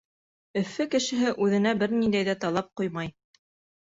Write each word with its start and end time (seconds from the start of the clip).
Өфө 0.61 0.87
кешеһе 0.95 1.35
үҙенә 1.47 1.75
бер 1.85 1.93
ниндәй 1.99 2.27
ҙә 2.31 2.39
талап 2.47 2.73
ҡуймай. 2.83 3.13